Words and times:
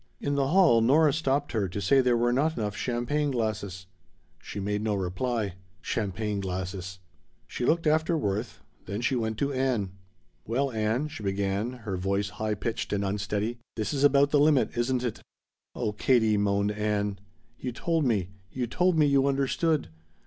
In 0.19 0.33
the 0.33 0.47
hall 0.47 0.81
Nora 0.81 1.13
stopped 1.13 1.51
her 1.51 1.69
to 1.69 1.79
say 1.79 2.01
there 2.01 2.17
were 2.17 2.33
not 2.33 2.57
enough 2.57 2.75
champagne 2.75 3.29
glasses. 3.29 3.85
She 4.41 4.59
made 4.59 4.81
no 4.81 4.95
reply. 4.95 5.53
Champagne 5.79 6.39
glasses! 6.39 6.97
She 7.45 7.67
looked 7.67 7.85
after 7.85 8.17
Worth. 8.17 8.61
Then 8.87 9.01
she 9.01 9.15
went 9.15 9.37
to 9.37 9.53
Ann. 9.53 9.91
"Well, 10.43 10.71
Ann," 10.71 11.07
she 11.07 11.21
began, 11.21 11.73
her 11.83 11.97
voice 11.97 12.29
high 12.29 12.55
pitched 12.55 12.91
and 12.93 13.05
unsteady, 13.05 13.59
"this 13.75 13.93
is 13.93 14.03
about 14.03 14.31
the 14.31 14.39
limit, 14.39 14.75
isn't 14.75 15.03
it?" 15.03 15.21
"Oh 15.75 15.91
Katie," 15.91 16.35
moaned 16.35 16.71
Ann, 16.71 17.19
"you 17.59 17.71
told 17.71 18.03
me 18.03 18.29
you 18.51 18.65
told 18.65 18.97
me 18.97 19.05
you 19.05 19.27
understood. 19.27 19.89